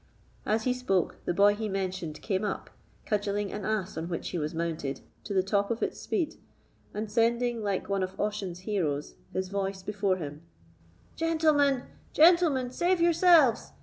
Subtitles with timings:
[0.47, 2.71] As he spoke, the boy he mentioned came up,
[3.05, 6.37] cudgelling an ass, on which he was mounted, to the top of its speed,
[6.91, 10.41] and sending, like one of Ossian's heroes, his voice before him:
[11.17, 13.73] "Gentlemen—gentlemen, save yourselves!